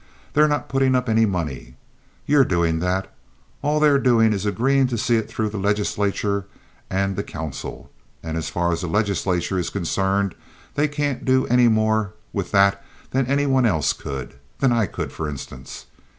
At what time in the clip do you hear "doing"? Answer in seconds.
2.43-2.79, 3.99-4.33